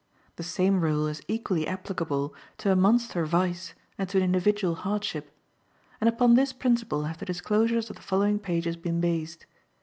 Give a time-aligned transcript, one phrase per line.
[0.37, 5.31] The same rule is equally applicable to a monster vice and to an individual hardship,
[6.01, 9.45] and upon this principle have the disclosures of the following pages been based.